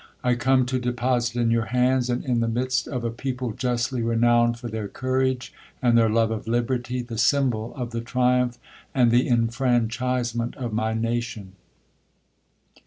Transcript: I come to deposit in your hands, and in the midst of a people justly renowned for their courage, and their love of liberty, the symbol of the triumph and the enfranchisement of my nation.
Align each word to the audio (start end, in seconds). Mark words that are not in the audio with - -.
I 0.23 0.33
come 0.33 0.65
to 0.65 0.79
deposit 0.79 1.39
in 1.39 1.51
your 1.51 1.65
hands, 1.65 2.09
and 2.09 2.25
in 2.25 2.39
the 2.39 2.47
midst 2.47 2.87
of 2.87 3.03
a 3.03 3.11
people 3.11 3.51
justly 3.51 4.01
renowned 4.01 4.57
for 4.57 4.67
their 4.67 4.87
courage, 4.87 5.53
and 5.79 5.95
their 5.95 6.09
love 6.09 6.31
of 6.31 6.47
liberty, 6.47 7.03
the 7.03 7.19
symbol 7.19 7.71
of 7.75 7.91
the 7.91 8.01
triumph 8.01 8.57
and 8.95 9.11
the 9.11 9.27
enfranchisement 9.27 10.55
of 10.55 10.73
my 10.73 10.95
nation. 10.95 11.53